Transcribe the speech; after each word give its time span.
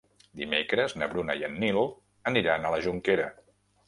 Dimecres 0.39 0.95
na 1.01 1.09
Bruna 1.11 1.35
i 1.41 1.45
en 1.49 1.57
Nil 1.63 1.77
aniran 2.31 2.65
a 2.65 2.73
la 2.77 2.81
Jonquera. 2.87 3.29